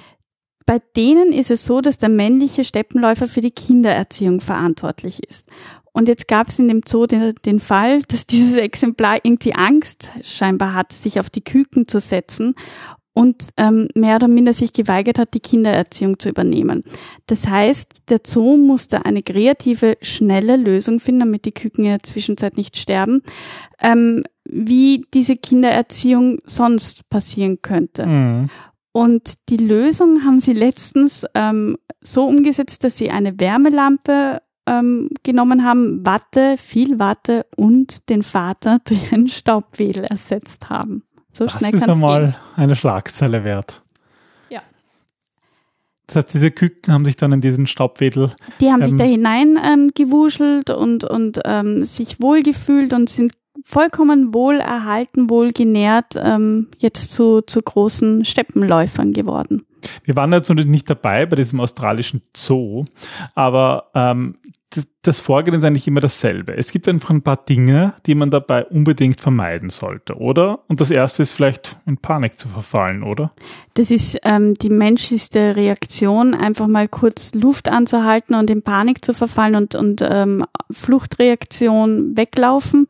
bei 0.65 0.79
denen 0.97 1.31
ist 1.31 1.49
es 1.49 1.65
so, 1.65 1.79
dass 1.79 1.97
der 1.97 2.09
männliche 2.09 2.65
Steppenläufer 2.65 3.27
für 3.27 3.39
die 3.39 3.51
Kindererziehung 3.51 4.41
verantwortlich 4.41 5.23
ist. 5.23 5.47
Und 5.93 6.09
jetzt 6.09 6.27
gab 6.27 6.49
es 6.49 6.59
in 6.59 6.67
dem 6.67 6.81
Zoo 6.85 7.07
den, 7.07 7.33
den, 7.45 7.59
Fall, 7.61 8.01
dass 8.03 8.27
dieses 8.27 8.57
Exemplar 8.57 9.17
irgendwie 9.23 9.55
Angst 9.55 10.11
scheinbar 10.21 10.73
hat, 10.73 10.91
sich 10.91 11.19
auf 11.19 11.29
die 11.29 11.43
Küken 11.43 11.87
zu 11.87 11.99
setzen 11.99 12.53
und 13.17 13.47
ähm, 13.57 13.87
mehr 13.95 14.17
oder 14.17 14.27
minder 14.27 14.53
sich 14.53 14.73
geweigert 14.73 15.17
hat, 15.17 15.33
die 15.33 15.39
Kindererziehung 15.39 16.19
zu 16.19 16.29
übernehmen. 16.29 16.83
Das 17.25 17.47
heißt, 17.47 18.11
der 18.11 18.19
Zoo 18.23 18.57
musste 18.57 19.07
eine 19.07 19.23
kreative, 19.23 19.97
schnelle 20.03 20.55
Lösung 20.55 20.99
finden, 20.99 21.21
damit 21.21 21.45
die 21.45 21.51
Küken 21.51 21.83
in 21.85 21.89
der 21.89 22.03
Zwischenzeit 22.03 22.57
nicht 22.57 22.77
sterben, 22.77 23.23
ähm, 23.81 24.21
wie 24.47 25.03
diese 25.15 25.35
Kindererziehung 25.35 26.37
sonst 26.45 27.09
passieren 27.09 27.63
könnte. 27.63 28.05
Mhm. 28.05 28.49
Und 28.91 29.33
die 29.49 29.57
Lösung 29.57 30.23
haben 30.23 30.39
sie 30.39 30.53
letztens 30.53 31.25
ähm, 31.33 31.75
so 31.99 32.27
umgesetzt, 32.27 32.83
dass 32.83 32.99
sie 32.99 33.09
eine 33.09 33.39
Wärmelampe 33.39 34.43
ähm, 34.67 35.09
genommen 35.23 35.65
haben, 35.65 36.05
Watte, 36.05 36.55
viel 36.57 36.99
Watte 36.99 37.47
und 37.55 38.09
den 38.09 38.21
Vater 38.21 38.77
durch 38.85 39.11
einen 39.11 39.27
Staubwedel 39.27 40.03
ersetzt 40.03 40.69
haben. 40.69 41.01
So 41.37 41.45
das 41.45 41.59
schnell 41.59 41.75
ist 41.75 41.87
einmal 41.87 42.21
gehen. 42.21 42.35
eine 42.55 42.75
Schlagzeile 42.75 43.43
wert. 43.43 43.83
Ja. 44.49 44.61
Das 46.07 46.15
heißt, 46.15 46.33
diese 46.33 46.49
Küken 46.49 46.91
haben 46.91 47.05
sich 47.05 47.15
dann 47.15 47.31
in 47.31 47.41
diesen 47.41 47.67
Staubwedel. 47.67 48.31
Die 48.59 48.71
haben 48.71 48.81
ähm, 48.81 48.89
sich 48.89 48.97
da 48.97 49.03
hinein 49.03 49.59
ähm, 49.63 49.91
gewuschelt 49.93 50.71
und, 50.71 51.03
und 51.03 51.39
ähm, 51.45 51.83
sich 51.83 52.19
wohlgefühlt 52.19 52.91
und 52.93 53.11
sind 53.11 53.33
vollkommen 53.63 54.33
wohl 54.33 54.55
erhalten, 54.55 55.29
wohl 55.29 55.51
genährt, 55.51 56.15
ähm, 56.15 56.69
jetzt 56.79 57.11
zu, 57.11 57.41
zu 57.41 57.61
großen 57.61 58.25
Steppenläufern 58.25 59.13
geworden. 59.13 59.63
Wir 60.05 60.15
waren 60.15 60.33
jetzt 60.33 60.49
natürlich 60.49 60.71
nicht 60.71 60.89
dabei 60.89 61.27
bei 61.27 61.35
diesem 61.35 61.59
australischen 61.59 62.23
Zoo, 62.35 62.85
aber 63.35 63.91
ähm, 63.93 64.37
das 65.01 65.21
Vorgehen 65.21 65.55
ist 65.55 65.63
eigentlich 65.63 65.87
immer 65.87 66.01
dasselbe. 66.01 66.55
Es 66.55 66.71
gibt 66.71 66.89
einfach 66.89 67.09
ein 67.09 67.21
paar 67.21 67.37
Dinge, 67.37 67.93
die 68.05 68.15
man 68.15 68.29
dabei 68.29 68.65
unbedingt 68.65 69.21
vermeiden 69.21 69.69
sollte, 69.69 70.15
oder? 70.15 70.59
Und 70.67 70.81
das 70.81 70.91
erste 70.91 71.23
ist 71.23 71.31
vielleicht 71.31 71.77
in 71.85 71.97
Panik 71.97 72.37
zu 72.37 72.49
verfallen, 72.49 73.03
oder? 73.03 73.31
Das 73.75 73.91
ist 73.91 74.19
ähm, 74.23 74.55
die 74.55 74.69
menschlichste 74.69 75.55
Reaktion, 75.55 76.33
einfach 76.33 76.67
mal 76.67 76.87
kurz 76.89 77.33
Luft 77.33 77.69
anzuhalten 77.69 78.35
und 78.35 78.49
in 78.49 78.61
Panik 78.61 79.03
zu 79.03 79.13
verfallen 79.13 79.55
und, 79.55 79.75
und 79.75 80.01
ähm, 80.01 80.45
Fluchtreaktion 80.71 82.17
weglaufen. 82.17 82.87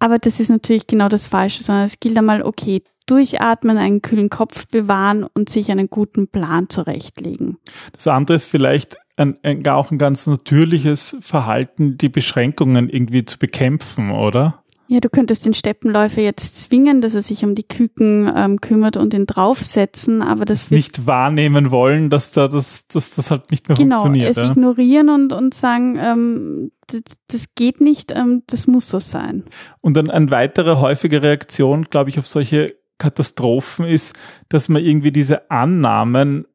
Aber 0.00 0.18
das 0.18 0.40
ist 0.40 0.48
natürlich 0.48 0.88
genau 0.88 1.08
das 1.08 1.26
Falsche, 1.26 1.62
sondern 1.62 1.84
es 1.84 2.00
gilt 2.00 2.18
einmal, 2.18 2.42
okay, 2.42 2.82
durchatmen, 3.06 3.78
einen 3.78 4.02
kühlen 4.02 4.30
Kopf 4.30 4.66
bewahren 4.68 5.24
und 5.34 5.48
sich 5.48 5.70
einen 5.70 5.88
guten 5.90 6.28
Plan 6.28 6.68
zurechtlegen. 6.68 7.58
Das 7.92 8.06
andere 8.06 8.36
ist 8.36 8.46
vielleicht 8.46 8.96
ein, 9.16 9.36
ein, 9.42 9.66
auch 9.68 9.90
ein 9.90 9.98
ganz 9.98 10.26
natürliches 10.26 11.16
Verhalten, 11.20 11.98
die 11.98 12.08
Beschränkungen 12.08 12.88
irgendwie 12.88 13.24
zu 13.24 13.38
bekämpfen, 13.38 14.10
oder? 14.10 14.62
Ja, 14.92 15.00
du 15.00 15.08
könntest 15.08 15.46
den 15.46 15.54
Steppenläufer 15.54 16.20
jetzt 16.20 16.60
zwingen, 16.60 17.00
dass 17.00 17.14
er 17.14 17.22
sich 17.22 17.44
um 17.46 17.54
die 17.54 17.62
Küken 17.62 18.30
ähm, 18.36 18.60
kümmert 18.60 18.98
und 18.98 19.14
ihn 19.14 19.24
draufsetzen, 19.24 20.20
aber 20.20 20.44
das, 20.44 20.70
nicht 20.70 21.06
wahrnehmen 21.06 21.70
wollen, 21.70 22.10
dass 22.10 22.30
da 22.30 22.46
das, 22.46 22.86
dass 22.88 23.10
das 23.10 23.30
halt 23.30 23.50
nicht 23.50 23.68
mehr 23.68 23.78
genau, 23.78 24.02
funktioniert. 24.02 24.34
Genau, 24.34 24.42
es 24.42 24.48
ja? 24.48 24.52
ignorieren 24.52 25.08
und, 25.08 25.32
und 25.32 25.54
sagen, 25.54 25.96
ähm, 25.98 26.72
das, 26.88 27.00
das 27.28 27.54
geht 27.54 27.80
nicht, 27.80 28.12
ähm, 28.12 28.42
das 28.48 28.66
muss 28.66 28.88
so 28.88 28.98
sein. 28.98 29.44
Und 29.80 29.96
dann 29.96 30.10
eine 30.10 30.30
weitere 30.30 30.76
häufige 30.76 31.22
Reaktion, 31.22 31.84
glaube 31.84 32.10
ich, 32.10 32.18
auf 32.18 32.26
solche 32.26 32.74
Katastrophen 32.98 33.86
ist, 33.86 34.14
dass 34.50 34.68
man 34.68 34.82
irgendwie 34.84 35.10
diese 35.10 35.50
Annahmen 35.50 36.46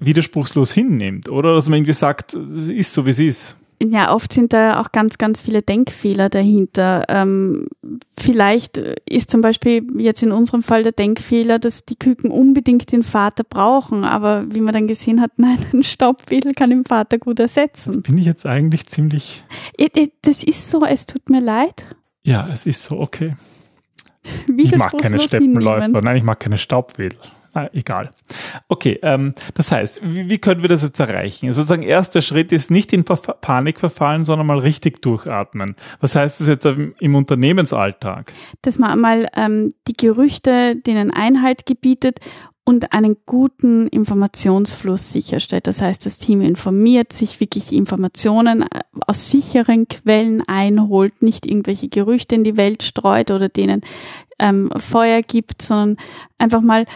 widerspruchslos 0.00 0.72
hinnimmt, 0.72 1.28
oder? 1.28 1.54
Dass 1.54 1.68
man 1.68 1.78
irgendwie 1.78 1.92
sagt, 1.92 2.34
es 2.34 2.68
ist 2.68 2.92
so, 2.92 3.06
wie 3.06 3.10
es 3.10 3.18
ist. 3.18 3.56
Ja, 3.82 4.12
oft 4.12 4.30
sind 4.32 4.52
da 4.52 4.78
auch 4.78 4.92
ganz, 4.92 5.16
ganz 5.16 5.40
viele 5.40 5.62
Denkfehler 5.62 6.28
dahinter. 6.28 7.06
Ähm, 7.08 7.66
vielleicht 8.18 8.76
ist 8.76 9.30
zum 9.30 9.40
Beispiel 9.40 9.86
jetzt 9.96 10.22
in 10.22 10.32
unserem 10.32 10.62
Fall 10.62 10.82
der 10.82 10.92
Denkfehler, 10.92 11.58
dass 11.58 11.86
die 11.86 11.96
Küken 11.96 12.30
unbedingt 12.30 12.92
den 12.92 13.02
Vater 13.02 13.42
brauchen, 13.42 14.04
aber 14.04 14.44
wie 14.52 14.60
man 14.60 14.74
dann 14.74 14.86
gesehen 14.86 15.22
hat, 15.22 15.32
nein, 15.36 15.58
ein 15.72 15.82
Staubwedel 15.82 16.52
kann 16.52 16.68
den 16.68 16.84
Vater 16.84 17.16
gut 17.16 17.40
ersetzen. 17.40 17.92
Das 17.92 18.02
bin 18.02 18.18
ich 18.18 18.26
jetzt 18.26 18.44
eigentlich 18.44 18.86
ziemlich. 18.86 19.44
Das 20.22 20.44
ist 20.44 20.70
so, 20.70 20.84
es 20.84 21.06
tut 21.06 21.30
mir 21.30 21.40
leid. 21.40 21.86
Ja, 22.22 22.48
es 22.52 22.66
ist 22.66 22.84
so, 22.84 23.00
okay. 23.00 23.34
ich 24.58 24.76
mag 24.76 24.98
keine 24.98 25.18
Steppenläufer, 25.20 26.02
nein, 26.02 26.16
ich 26.16 26.22
mag 26.22 26.38
keine 26.38 26.58
Staubwedel. 26.58 27.18
Ah, 27.52 27.68
egal. 27.72 28.10
Okay, 28.68 28.98
ähm, 29.02 29.34
das 29.54 29.72
heißt, 29.72 30.00
wie, 30.04 30.30
wie, 30.30 30.38
können 30.38 30.62
wir 30.62 30.68
das 30.68 30.82
jetzt 30.82 31.00
erreichen? 31.00 31.46
Also 31.46 31.62
sozusagen, 31.62 31.82
erster 31.82 32.22
Schritt 32.22 32.52
ist 32.52 32.70
nicht 32.70 32.92
in 32.92 33.04
Panik 33.04 33.80
verfallen, 33.80 34.24
sondern 34.24 34.46
mal 34.46 34.58
richtig 34.58 35.02
durchatmen. 35.02 35.74
Was 36.00 36.14
heißt 36.14 36.40
das 36.40 36.46
jetzt 36.46 36.64
im 36.66 37.14
Unternehmensalltag? 37.14 38.32
Dass 38.62 38.78
man 38.78 38.90
einmal 38.90 39.26
ähm, 39.34 39.74
die 39.88 39.94
Gerüchte, 39.94 40.76
denen 40.76 41.10
Einheit 41.10 41.66
gebietet 41.66 42.20
und 42.64 42.92
einen 42.92 43.16
guten 43.26 43.88
Informationsfluss 43.88 45.10
sicherstellt. 45.10 45.66
Das 45.66 45.82
heißt, 45.82 46.06
das 46.06 46.18
Team 46.18 46.40
informiert 46.40 47.12
sich 47.12 47.40
wirklich 47.40 47.72
Informationen 47.72 48.62
äh, 48.62 48.66
aus 49.08 49.30
sicheren 49.30 49.88
Quellen 49.88 50.42
einholt, 50.46 51.20
nicht 51.20 51.46
irgendwelche 51.46 51.88
Gerüchte 51.88 52.36
in 52.36 52.44
die 52.44 52.56
Welt 52.56 52.84
streut 52.84 53.32
oder 53.32 53.48
denen 53.48 53.80
ähm, 54.38 54.70
Feuer 54.76 55.22
gibt, 55.22 55.62
sondern 55.62 55.96
einfach 56.38 56.60
mal 56.60 56.86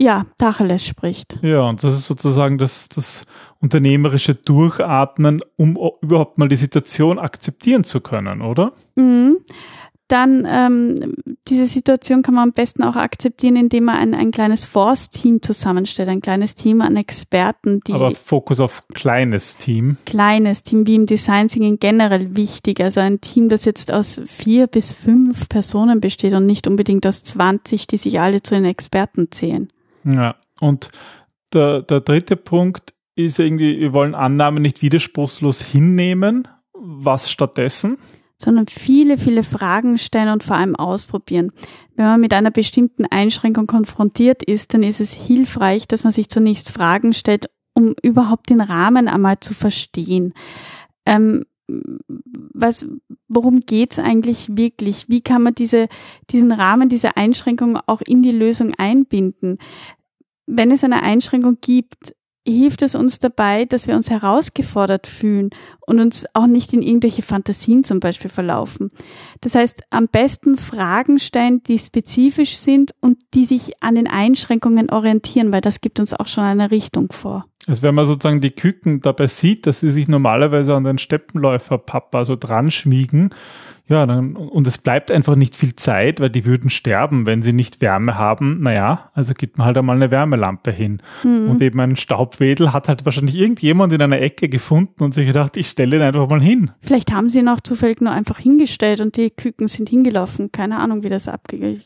ja, 0.00 0.24
Tacheles 0.38 0.84
spricht. 0.86 1.38
Ja, 1.42 1.60
und 1.60 1.84
das 1.84 1.94
ist 1.94 2.06
sozusagen 2.06 2.56
das, 2.56 2.88
das 2.88 3.26
unternehmerische 3.60 4.34
Durchatmen, 4.34 5.42
um 5.56 5.78
überhaupt 6.00 6.38
mal 6.38 6.48
die 6.48 6.56
Situation 6.56 7.18
akzeptieren 7.18 7.84
zu 7.84 8.00
können, 8.00 8.40
oder? 8.40 8.72
Mhm. 8.96 9.36
Dann 10.08 10.44
ähm, 10.48 11.14
diese 11.46 11.66
Situation 11.66 12.22
kann 12.22 12.34
man 12.34 12.48
am 12.48 12.52
besten 12.52 12.82
auch 12.82 12.96
akzeptieren, 12.96 13.54
indem 13.54 13.84
man 13.84 13.96
ein, 13.96 14.14
ein 14.14 14.32
kleines 14.32 14.64
Force-Team 14.64 15.40
zusammenstellt, 15.40 16.08
ein 16.08 16.20
kleines 16.20 16.56
Team 16.56 16.80
an 16.80 16.96
Experten, 16.96 17.80
die. 17.86 17.92
Aber 17.92 18.10
Fokus 18.12 18.58
auf 18.58 18.82
kleines 18.92 19.56
Team. 19.56 19.98
Kleines 20.06 20.64
Team, 20.64 20.86
wie 20.88 20.96
im 20.96 21.06
Design 21.06 21.46
Thinking 21.46 21.78
generell 21.78 22.34
wichtig. 22.36 22.80
Also 22.80 22.98
ein 23.00 23.20
Team, 23.20 23.48
das 23.48 23.66
jetzt 23.66 23.92
aus 23.92 24.20
vier 24.26 24.66
bis 24.66 24.90
fünf 24.90 25.48
Personen 25.48 26.00
besteht 26.00 26.32
und 26.32 26.46
nicht 26.46 26.66
unbedingt 26.66 27.06
aus 27.06 27.22
20, 27.22 27.86
die 27.86 27.98
sich 27.98 28.18
alle 28.18 28.42
zu 28.42 28.54
den 28.54 28.64
Experten 28.64 29.30
zählen. 29.30 29.70
Ja, 30.04 30.36
und 30.60 30.88
der, 31.52 31.82
der 31.82 32.00
dritte 32.00 32.36
Punkt 32.36 32.94
ist 33.16 33.38
irgendwie, 33.38 33.80
wir 33.80 33.92
wollen 33.92 34.14
Annahmen 34.14 34.62
nicht 34.62 34.82
widerspruchslos 34.82 35.60
hinnehmen. 35.60 36.48
Was 36.72 37.30
stattdessen? 37.30 37.98
Sondern 38.38 38.66
viele, 38.68 39.18
viele 39.18 39.44
Fragen 39.44 39.98
stellen 39.98 40.30
und 40.30 40.42
vor 40.42 40.56
allem 40.56 40.74
ausprobieren. 40.74 41.52
Wenn 41.96 42.06
man 42.06 42.20
mit 42.20 42.32
einer 42.32 42.50
bestimmten 42.50 43.04
Einschränkung 43.10 43.66
konfrontiert 43.66 44.42
ist, 44.42 44.72
dann 44.72 44.82
ist 44.82 45.00
es 45.00 45.12
hilfreich, 45.12 45.86
dass 45.86 46.04
man 46.04 46.12
sich 46.12 46.30
zunächst 46.30 46.70
Fragen 46.70 47.12
stellt, 47.12 47.50
um 47.74 47.94
überhaupt 48.02 48.48
den 48.48 48.62
Rahmen 48.62 49.08
einmal 49.08 49.40
zu 49.40 49.52
verstehen. 49.52 50.32
Ähm, 51.04 51.44
was, 52.52 52.86
worum 53.28 53.60
geht's 53.60 53.98
eigentlich 53.98 54.56
wirklich? 54.56 55.08
Wie 55.08 55.20
kann 55.20 55.42
man 55.42 55.54
diese, 55.54 55.88
diesen 56.30 56.52
Rahmen, 56.52 56.88
diese 56.88 57.16
Einschränkung 57.16 57.78
auch 57.86 58.00
in 58.00 58.22
die 58.22 58.32
Lösung 58.32 58.72
einbinden? 58.76 59.58
Wenn 60.46 60.70
es 60.70 60.84
eine 60.84 61.02
Einschränkung 61.02 61.58
gibt, 61.60 62.14
hilft 62.46 62.82
es 62.82 62.94
uns 62.94 63.18
dabei, 63.18 63.64
dass 63.64 63.86
wir 63.86 63.94
uns 63.94 64.10
herausgefordert 64.10 65.06
fühlen 65.06 65.50
und 65.86 66.00
uns 66.00 66.24
auch 66.34 66.46
nicht 66.46 66.72
in 66.72 66.82
irgendwelche 66.82 67.22
Fantasien 67.22 67.84
zum 67.84 68.00
Beispiel 68.00 68.30
verlaufen. 68.30 68.90
Das 69.40 69.54
heißt, 69.54 69.82
am 69.90 70.08
besten 70.08 70.56
Fragen 70.56 71.18
stellen, 71.18 71.62
die 71.62 71.78
spezifisch 71.78 72.56
sind 72.56 72.92
und 73.00 73.18
die 73.34 73.44
sich 73.44 73.82
an 73.82 73.94
den 73.94 74.06
Einschränkungen 74.06 74.90
orientieren, 74.90 75.52
weil 75.52 75.60
das 75.60 75.80
gibt 75.80 76.00
uns 76.00 76.14
auch 76.14 76.26
schon 76.26 76.44
eine 76.44 76.70
Richtung 76.70 77.12
vor. 77.12 77.49
Also 77.66 77.82
wenn 77.82 77.94
man 77.94 78.06
sozusagen 78.06 78.40
die 78.40 78.52
Küken 78.52 79.00
dabei 79.00 79.26
sieht, 79.26 79.66
dass 79.66 79.80
sie 79.80 79.90
sich 79.90 80.08
normalerweise 80.08 80.74
an 80.74 80.84
den 80.84 80.98
Steppenläufer 80.98 81.78
Papa 81.78 82.24
so 82.24 82.36
dran 82.36 82.70
schmiegen, 82.70 83.30
ja, 83.90 84.06
dann, 84.06 84.36
und 84.36 84.68
es 84.68 84.78
bleibt 84.78 85.10
einfach 85.10 85.34
nicht 85.34 85.56
viel 85.56 85.74
Zeit, 85.74 86.20
weil 86.20 86.30
die 86.30 86.44
würden 86.44 86.70
sterben, 86.70 87.26
wenn 87.26 87.42
sie 87.42 87.52
nicht 87.52 87.80
Wärme 87.80 88.16
haben. 88.16 88.60
Naja, 88.60 89.10
also 89.14 89.34
gibt 89.34 89.58
man 89.58 89.66
halt 89.66 89.76
einmal 89.76 89.96
eine 89.96 90.12
Wärmelampe 90.12 90.70
hin. 90.70 91.02
Mhm. 91.24 91.50
Und 91.50 91.60
eben 91.60 91.80
ein 91.80 91.96
Staubwedel 91.96 92.72
hat 92.72 92.86
halt 92.86 93.04
wahrscheinlich 93.04 93.34
irgendjemand 93.34 93.92
in 93.92 94.00
einer 94.00 94.20
Ecke 94.20 94.48
gefunden 94.48 95.02
und 95.02 95.12
sich 95.12 95.26
gedacht, 95.26 95.56
ich 95.56 95.66
stelle 95.66 95.96
ihn 95.96 96.02
einfach 96.02 96.28
mal 96.28 96.40
hin. 96.40 96.70
Vielleicht 96.80 97.12
haben 97.12 97.28
sie 97.28 97.40
ihn 97.40 97.48
auch 97.48 97.58
zufällig 97.58 98.00
nur 98.00 98.12
einfach 98.12 98.38
hingestellt 98.38 99.00
und 99.00 99.16
die 99.16 99.30
Küken 99.30 99.66
sind 99.66 99.88
hingelaufen. 99.88 100.52
Keine 100.52 100.78
Ahnung, 100.78 101.02
wie 101.02 101.08
das 101.08 101.26
abgegangen 101.26 101.82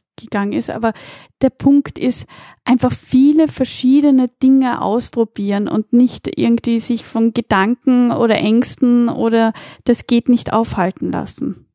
ist. 0.52 0.70
Aber 0.70 0.92
der 1.42 1.50
Punkt 1.50 1.98
ist, 1.98 2.26
einfach 2.64 2.92
viele 2.92 3.48
verschiedene 3.48 4.28
Dinge 4.42 4.82
ausprobieren 4.82 5.68
und 5.68 5.92
nicht 5.92 6.38
irgendwie 6.38 6.78
sich 6.78 7.04
von 7.04 7.32
Gedanken 7.32 8.10
oder 8.10 8.36
Ängsten 8.36 9.08
oder 9.08 9.52
das 9.84 10.06
geht 10.06 10.28
nicht 10.28 10.52
aufhalten 10.52 11.12
lassen. 11.12 11.66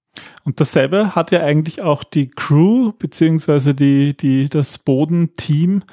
Und 0.44 0.60
dasselbe 0.60 1.16
hat 1.16 1.32
ja 1.32 1.42
eigentlich 1.42 1.82
auch 1.82 2.04
die 2.04 2.30
Crew 2.30 2.92
beziehungsweise 2.98 3.76
die, 3.76 4.16
die, 4.18 4.50
das 4.50 4.80
Bodenteam 4.80 5.84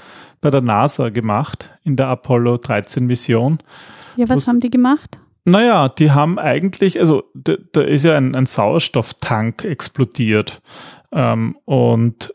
bei 0.41 0.51
der 0.51 0.63
NASA 0.63 1.11
gemacht 1.11 1.79
in 1.85 1.97
der 1.97 2.09
Apollo 2.09 2.59
13 2.59 3.07
Mission. 3.07 3.59
Ja, 4.17 4.29
was 4.29 4.49
haben 4.49 4.61
die 4.61 4.71
gemacht? 4.71 5.19
Naja, 5.45 5.89
die 5.89 6.11
haben 6.11 6.39
eigentlich, 6.39 6.99
also 6.99 7.25
da, 7.35 7.55
da 7.73 7.83
ist 7.83 8.05
ja 8.05 8.17
ein, 8.17 8.35
ein 8.35 8.47
Sauerstofftank 8.47 9.65
explodiert 9.65 10.61
ähm, 11.13 11.57
und 11.65 12.35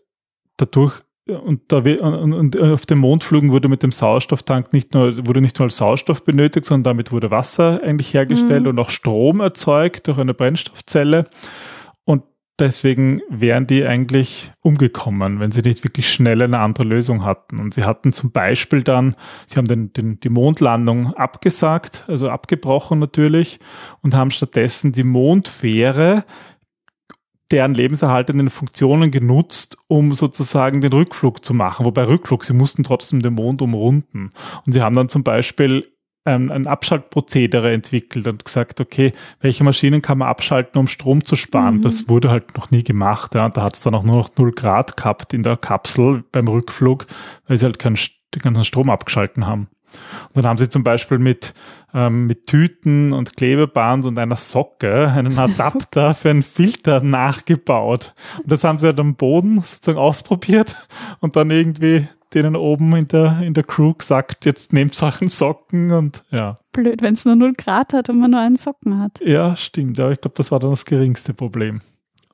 dadurch 0.61 1.01
und, 1.27 1.71
da, 1.71 1.77
und, 1.77 2.33
und 2.33 2.59
auf 2.59 2.85
den 2.85 2.97
Mondflügen 2.97 3.51
wurde 3.51 3.69
mit 3.69 3.83
dem 3.83 3.91
Sauerstofftank 3.91 4.73
nicht 4.73 4.93
nur, 4.93 5.27
wurde 5.27 5.39
nicht 5.39 5.59
nur 5.59 5.69
Sauerstoff 5.69 6.25
benötigt, 6.25 6.65
sondern 6.65 6.95
damit 6.95 7.11
wurde 7.11 7.31
Wasser 7.31 7.79
eigentlich 7.83 8.13
hergestellt 8.13 8.63
mhm. 8.63 8.69
und 8.69 8.79
auch 8.79 8.89
Strom 8.89 9.39
erzeugt 9.39 10.07
durch 10.07 10.17
eine 10.17 10.33
Brennstoffzelle 10.33 11.25
deswegen 12.61 13.19
wären 13.27 13.67
die 13.67 13.85
eigentlich 13.85 14.51
umgekommen, 14.61 15.39
wenn 15.39 15.51
sie 15.51 15.61
nicht 15.61 15.83
wirklich 15.83 16.09
schnell 16.09 16.41
eine 16.41 16.59
andere 16.59 16.85
Lösung 16.85 17.25
hatten. 17.25 17.59
Und 17.59 17.73
sie 17.73 17.83
hatten 17.83 18.13
zum 18.13 18.31
Beispiel 18.31 18.83
dann, 18.83 19.15
sie 19.47 19.57
haben 19.57 19.67
den, 19.67 19.91
den, 19.93 20.19
die 20.19 20.29
Mondlandung 20.29 21.13
abgesagt, 21.15 22.05
also 22.07 22.27
abgebrochen 22.27 22.99
natürlich, 22.99 23.59
und 24.01 24.15
haben 24.15 24.31
stattdessen 24.31 24.91
die 24.91 25.03
Mondfähre 25.03 26.23
deren 27.51 27.73
lebenserhaltenden 27.73 28.49
Funktionen 28.49 29.11
genutzt, 29.11 29.77
um 29.87 30.13
sozusagen 30.13 30.81
den 30.81 30.93
Rückflug 30.93 31.43
zu 31.43 31.53
machen. 31.53 31.85
Wobei 31.85 32.05
Rückflug, 32.05 32.43
sie 32.43 32.53
mussten 32.53 32.83
trotzdem 32.83 33.21
den 33.21 33.33
Mond 33.33 33.61
umrunden. 33.61 34.31
Und 34.65 34.73
sie 34.73 34.81
haben 34.81 34.95
dann 34.95 35.09
zum 35.09 35.23
Beispiel 35.23 35.85
ähm, 36.25 36.51
ein 36.51 36.67
Abschaltprozedere 36.67 37.71
entwickelt 37.71 38.27
und 38.27 38.45
gesagt, 38.45 38.79
okay, 38.79 39.11
welche 39.39 39.63
Maschinen 39.63 40.01
kann 40.01 40.19
man 40.19 40.27
abschalten, 40.27 40.79
um 40.79 40.87
Strom 40.87 41.25
zu 41.25 41.35
sparen? 41.35 41.77
Mhm. 41.77 41.81
Das 41.81 42.07
wurde 42.07 42.29
halt 42.29 42.55
noch 42.55 42.71
nie 42.71 42.83
gemacht. 42.83 43.35
Ja. 43.35 43.49
Da 43.49 43.63
hat 43.63 43.75
es 43.75 43.81
dann 43.81 43.95
auch 43.95 44.03
nur 44.03 44.17
noch 44.17 44.29
0 44.37 44.51
Grad 44.51 44.97
gehabt 44.97 45.33
in 45.33 45.43
der 45.43 45.57
Kapsel 45.57 46.23
beim 46.31 46.47
Rückflug, 46.47 47.07
weil 47.47 47.57
sie 47.57 47.65
halt 47.65 47.79
keinen, 47.79 47.97
den 48.35 48.41
ganzen 48.41 48.65
Strom 48.65 48.89
abgeschalten 48.89 49.47
haben. 49.47 49.67
Und 50.27 50.37
dann 50.37 50.45
haben 50.45 50.57
sie 50.57 50.69
zum 50.69 50.83
Beispiel 50.83 51.19
mit, 51.19 51.53
ähm, 51.93 52.27
mit 52.27 52.47
Tüten 52.47 53.13
und 53.13 53.35
Klebeband 53.35 54.05
und 54.05 54.17
einer 54.17 54.35
Socke 54.35 55.09
einen 55.09 55.37
Adapter 55.39 56.13
für 56.13 56.29
einen 56.29 56.43
Filter 56.43 57.01
nachgebaut. 57.01 58.13
Und 58.37 58.51
das 58.51 58.63
haben 58.63 58.79
sie 58.79 58.87
halt 58.87 58.99
am 58.99 59.15
Boden 59.15 59.55
sozusagen 59.61 59.97
ausprobiert 59.97 60.75
und 61.19 61.35
dann 61.35 61.51
irgendwie 61.51 62.07
denen 62.33 62.55
oben 62.55 62.95
in 62.95 63.07
der, 63.07 63.41
in 63.41 63.53
der 63.53 63.63
Crew 63.63 63.93
gesagt, 63.93 64.45
jetzt 64.45 64.73
nehmt 64.73 64.95
Sachen 64.95 65.27
Socken 65.27 65.91
und 65.91 66.23
ja. 66.31 66.55
Blöd, 66.71 67.01
wenn 67.01 67.13
es 67.13 67.25
nur 67.25 67.35
0 67.35 67.53
Grad 67.53 67.93
hat 67.93 68.09
und 68.09 68.19
man 68.19 68.31
nur 68.31 68.39
einen 68.39 68.55
Socken 68.55 68.99
hat. 68.99 69.19
Ja, 69.21 69.55
stimmt. 69.55 69.99
Aber 69.99 70.11
ich 70.11 70.21
glaube, 70.21 70.35
das 70.37 70.51
war 70.51 70.59
dann 70.59 70.69
das 70.69 70.85
geringste 70.85 71.33
Problem. 71.33 71.81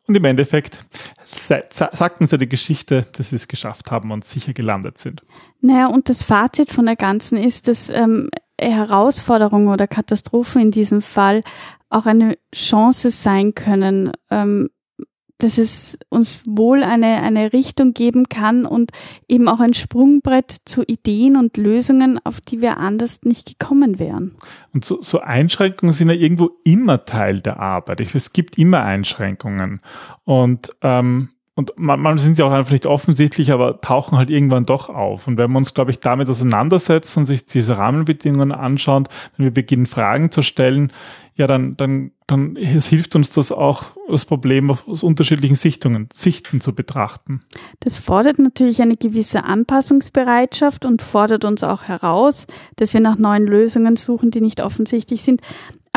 Und 0.07 0.15
im 0.15 0.23
Endeffekt 0.23 0.79
sagten 1.25 2.27
sie 2.27 2.37
die 2.37 2.47
Geschichte, 2.47 3.05
dass 3.11 3.31
sie 3.31 3.35
es 3.35 3.47
geschafft 3.47 3.91
haben 3.91 4.11
und 4.11 4.23
sicher 4.23 4.53
gelandet 4.53 4.97
sind. 4.97 5.21
Naja, 5.59 5.87
und 5.87 6.07
das 6.09 6.23
Fazit 6.23 6.71
von 6.71 6.85
der 6.85 6.95
ganzen 6.95 7.37
ist, 7.37 7.67
dass 7.67 7.89
ähm, 7.89 8.29
Herausforderungen 8.59 9.67
oder 9.67 9.87
Katastrophen 9.87 10.61
in 10.61 10.71
diesem 10.71 11.01
Fall 11.01 11.43
auch 11.89 12.05
eine 12.05 12.37
Chance 12.53 13.11
sein 13.11 13.53
können, 13.53 14.11
ähm, 14.31 14.69
dass 15.37 15.57
es 15.57 15.97
uns 16.09 16.43
wohl 16.47 16.83
eine, 16.83 17.21
eine 17.21 17.53
Richtung 17.53 17.93
geben 17.93 18.27
kann 18.29 18.65
und 18.65 18.91
eben 19.27 19.47
auch 19.47 19.59
ein 19.59 19.73
Sprungbrett 19.73 20.55
zu 20.65 20.83
Ideen 20.83 21.35
und 21.35 21.57
Lösungen, 21.57 22.19
auf 22.23 22.41
die 22.41 22.61
wir 22.61 22.77
anders 22.77 23.21
nicht 23.23 23.59
gekommen 23.59 23.99
wären. 23.99 24.35
Und 24.73 24.83
so, 24.83 25.01
so 25.01 25.19
Einschränkungen 25.19 25.93
sind 25.93 26.09
ja 26.09 26.15
irgendwo 26.15 26.51
immer 26.63 27.05
Teil 27.05 27.41
der 27.41 27.59
Arbeit. 27.59 28.01
Ich, 28.01 28.15
es 28.15 28.33
gibt 28.33 28.57
immer 28.57 28.83
Einschränkungen. 28.83 29.81
Und 30.23 30.69
ähm, 30.81 31.29
und 31.57 31.73
manchmal 31.75 32.19
sind 32.19 32.37
sie 32.37 32.43
auch 32.43 32.51
einfach 32.51 32.71
nicht 32.71 32.85
offensichtlich, 32.85 33.51
aber 33.51 33.81
tauchen 33.81 34.15
halt 34.15 34.29
irgendwann 34.29 34.65
doch 34.65 34.89
auf. 34.89 35.27
Und 35.27 35.37
wenn 35.37 35.49
wir 35.49 35.57
uns, 35.57 35.73
glaube 35.73 35.89
ich, 35.89 35.99
damit 35.99 36.29
auseinandersetzen 36.29 37.21
und 37.21 37.25
sich 37.25 37.47
diese 37.47 37.77
Rahmenbedingungen 37.77 38.51
anschauen, 38.51 39.09
wenn 39.35 39.45
wir 39.45 39.51
beginnen, 39.51 39.87
Fragen 39.87 40.31
zu 40.31 40.43
stellen, 40.43 40.93
ja, 41.35 41.47
dann, 41.47 41.75
dann, 41.75 42.11
dann 42.27 42.55
hilft 42.57 43.15
uns 43.15 43.31
das 43.31 43.51
auch, 43.51 43.85
das 44.07 44.25
Problem 44.25 44.69
aus 44.69 45.01
unterschiedlichen 45.01 45.55
Sichtungen, 45.55 46.09
Sichten 46.13 46.61
zu 46.61 46.75
betrachten. 46.75 47.41
Das 47.79 47.97
fordert 47.97 48.37
natürlich 48.37 48.83
eine 48.83 48.95
gewisse 48.95 49.43
Anpassungsbereitschaft 49.43 50.85
und 50.85 51.01
fordert 51.01 51.43
uns 51.43 51.63
auch 51.63 51.83
heraus, 51.83 52.45
dass 52.75 52.93
wir 52.93 53.01
nach 53.01 53.17
neuen 53.17 53.47
Lösungen 53.47 53.95
suchen, 53.95 54.29
die 54.29 54.41
nicht 54.41 54.61
offensichtlich 54.61 55.23
sind. 55.23 55.41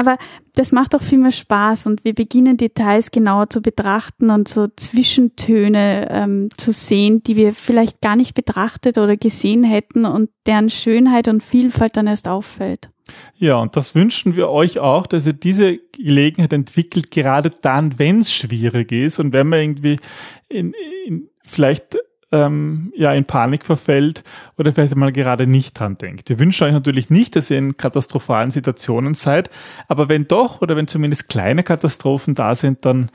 Aber 0.00 0.16
das 0.54 0.72
macht 0.72 0.94
auch 0.94 1.02
viel 1.02 1.18
mehr 1.18 1.30
Spaß 1.30 1.84
und 1.84 2.06
wir 2.06 2.14
beginnen 2.14 2.56
Details 2.56 3.10
genauer 3.10 3.50
zu 3.50 3.60
betrachten 3.60 4.30
und 4.30 4.48
so 4.48 4.66
Zwischentöne 4.66 6.08
ähm, 6.10 6.48
zu 6.56 6.72
sehen, 6.72 7.22
die 7.22 7.36
wir 7.36 7.52
vielleicht 7.52 8.00
gar 8.00 8.16
nicht 8.16 8.32
betrachtet 8.32 8.96
oder 8.96 9.18
gesehen 9.18 9.62
hätten 9.62 10.06
und 10.06 10.30
deren 10.46 10.70
Schönheit 10.70 11.28
und 11.28 11.42
Vielfalt 11.42 11.98
dann 11.98 12.06
erst 12.06 12.28
auffällt. 12.28 12.88
Ja, 13.36 13.56
und 13.56 13.76
das 13.76 13.94
wünschen 13.94 14.36
wir 14.36 14.48
euch 14.48 14.78
auch, 14.78 15.06
dass 15.06 15.26
ihr 15.26 15.34
diese 15.34 15.76
Gelegenheit 15.92 16.54
entwickelt, 16.54 17.10
gerade 17.10 17.50
dann, 17.50 17.98
wenn 17.98 18.20
es 18.20 18.32
schwierig 18.32 18.92
ist 18.92 19.18
und 19.18 19.34
wenn 19.34 19.48
man 19.48 19.60
irgendwie 19.60 19.98
in, 20.48 20.72
in 21.04 21.28
vielleicht 21.44 21.98
ähm, 22.32 22.92
ja 22.96 23.12
in 23.12 23.24
Panik 23.24 23.64
verfällt 23.64 24.22
oder 24.56 24.72
vielleicht 24.72 24.92
einmal 24.92 25.12
gerade 25.12 25.46
nicht 25.46 25.78
dran 25.78 25.96
denkt. 25.96 26.28
Wir 26.28 26.38
wünschen 26.38 26.64
euch 26.64 26.72
natürlich 26.72 27.10
nicht, 27.10 27.36
dass 27.36 27.50
ihr 27.50 27.58
in 27.58 27.76
katastrophalen 27.76 28.50
Situationen 28.50 29.14
seid, 29.14 29.50
aber 29.88 30.08
wenn 30.08 30.26
doch 30.26 30.62
oder 30.62 30.76
wenn 30.76 30.86
zumindest 30.86 31.28
kleine 31.28 31.62
Katastrophen 31.62 32.34
da 32.34 32.54
sind, 32.54 32.84
dann 32.84 33.10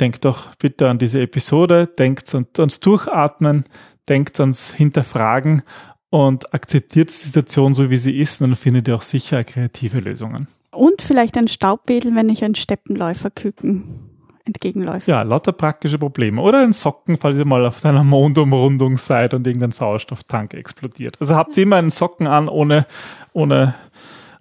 denkt 0.00 0.24
doch 0.24 0.54
bitte 0.56 0.88
an 0.88 0.98
diese 0.98 1.20
Episode, 1.20 1.86
denkt 1.86 2.34
ans 2.34 2.80
Durchatmen, 2.80 3.64
denkt 4.08 4.40
ans 4.40 4.72
Hinterfragen 4.72 5.62
und 6.08 6.52
akzeptiert 6.54 7.10
die 7.10 7.14
Situation 7.14 7.74
so, 7.74 7.90
wie 7.90 7.96
sie 7.96 8.16
ist, 8.16 8.40
und 8.40 8.48
dann 8.48 8.56
findet 8.56 8.88
ihr 8.88 8.96
auch 8.96 9.02
sicher 9.02 9.44
kreative 9.44 10.00
Lösungen. 10.00 10.48
Und 10.72 11.02
vielleicht 11.02 11.36
ein 11.36 11.48
Staubwedel, 11.48 12.14
wenn 12.14 12.28
ich 12.28 12.44
ein 12.44 12.54
Steppenläuferküken 12.54 14.09
entgegenläuft. 14.50 15.06
Ja, 15.06 15.22
lauter 15.22 15.52
praktische 15.52 15.98
Probleme. 15.98 16.42
Oder 16.42 16.62
ein 16.62 16.72
Socken, 16.72 17.16
falls 17.16 17.38
ihr 17.38 17.46
mal 17.46 17.64
auf 17.64 17.84
einer 17.84 18.04
Mondumrundung 18.04 18.96
seid 18.96 19.34
und 19.34 19.46
irgendein 19.46 19.70
Sauerstofftank 19.70 20.54
explodiert. 20.54 21.16
Also 21.20 21.36
habt 21.36 21.56
ihr 21.56 21.62
immer 21.62 21.76
einen 21.76 21.90
Socken 21.90 22.26
an, 22.26 22.48
ohne, 22.48 22.86
ohne, 23.32 23.74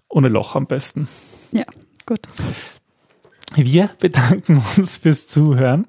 ohne 0.10 0.28
Loch 0.28 0.56
am 0.56 0.66
besten. 0.66 1.08
Ja, 1.52 1.66
gut. 2.06 2.22
Wir 3.56 3.90
bedanken 4.00 4.62
uns 4.78 4.98
fürs 4.98 5.28
Zuhören. 5.28 5.88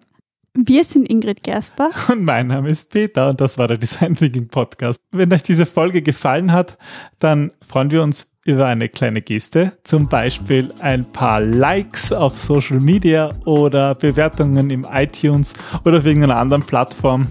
Wir 0.54 0.84
sind 0.84 1.08
Ingrid 1.08 1.42
Gersper. 1.42 1.90
Und 2.08 2.24
mein 2.24 2.48
Name 2.48 2.70
ist 2.70 2.90
Peter 2.90 3.28
und 3.28 3.40
das 3.40 3.56
war 3.56 3.68
der 3.68 3.78
Design 3.78 4.16
Thinking 4.16 4.48
Podcast. 4.48 5.00
Wenn 5.12 5.32
euch 5.32 5.44
diese 5.44 5.64
Folge 5.64 6.02
gefallen 6.02 6.50
hat, 6.52 6.76
dann 7.20 7.52
freuen 7.66 7.92
wir 7.92 8.02
uns 8.02 8.29
über 8.50 8.66
eine 8.66 8.88
kleine 8.88 9.22
Geste, 9.22 9.72
zum 9.84 10.08
Beispiel 10.08 10.72
ein 10.80 11.04
paar 11.04 11.40
Likes 11.40 12.12
auf 12.12 12.40
Social 12.40 12.80
Media 12.80 13.30
oder 13.44 13.94
Bewertungen 13.94 14.70
im 14.70 14.86
iTunes 14.92 15.54
oder 15.84 15.98
auf 15.98 16.04
irgendeiner 16.04 16.36
anderen 16.36 16.62
Plattform. 16.62 17.26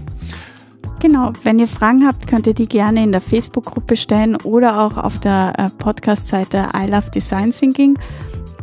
Genau, 1.00 1.32
wenn 1.44 1.58
ihr 1.58 1.68
Fragen 1.68 2.06
habt, 2.06 2.26
könnt 2.26 2.46
ihr 2.46 2.54
die 2.54 2.68
gerne 2.68 3.02
in 3.02 3.10
der 3.10 3.22
Facebook-Gruppe 3.22 3.96
stellen 3.96 4.36
oder 4.36 4.80
auch 4.80 4.98
auf 4.98 5.18
der 5.20 5.54
äh, 5.56 5.70
Podcast-Seite 5.78 6.68
I 6.76 6.90
Love 6.90 7.10
Design 7.10 7.50
Thinking. 7.52 7.98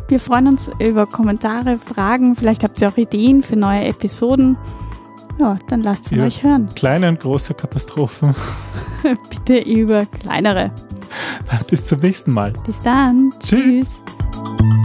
Wir 0.08 0.20
freuen 0.20 0.48
uns 0.48 0.70
über 0.80 1.08
Kommentare, 1.08 1.78
Fragen, 1.78 2.36
vielleicht 2.36 2.64
habt 2.64 2.80
ihr 2.80 2.90
auch 2.90 2.98
Ideen 2.98 3.42
für 3.42 3.56
neue 3.56 3.86
Episoden. 3.86 4.58
Ja, 5.40 5.56
dann 5.70 5.82
lasst 5.82 6.10
von 6.10 6.20
ja, 6.20 6.26
euch 6.26 6.44
hören. 6.44 6.70
Kleine 6.76 7.10
und 7.10 7.20
große 7.20 7.54
Katastrophen. 7.54 8.36
Bitte 9.46 9.70
über 9.70 10.06
kleinere. 10.06 10.72
Bis 11.70 11.86
zum 11.86 12.00
nächsten 12.00 12.32
Mal. 12.32 12.54
Bis 12.66 12.82
dann. 12.84 13.34
Tschüss. 13.40 13.88
Tschüss. 13.88 14.77